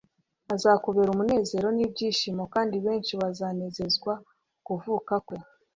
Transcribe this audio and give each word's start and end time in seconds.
Azakubera 0.55 1.09
umunezero 1.11 1.67
n'ibyishimo, 1.75 2.43
kandi 2.53 2.75
benshi 2.85 3.13
bazanezererwa 3.21 4.13
ukuvuka 4.59 5.15
kwe. 5.25 5.37